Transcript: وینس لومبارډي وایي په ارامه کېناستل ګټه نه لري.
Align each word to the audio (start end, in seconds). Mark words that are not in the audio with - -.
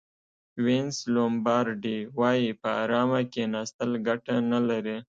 وینس 0.63 0.97
لومبارډي 1.13 1.99
وایي 2.19 2.49
په 2.61 2.69
ارامه 2.83 3.19
کېناستل 3.33 3.91
ګټه 4.07 4.35
نه 4.51 4.59
لري. 4.69 4.97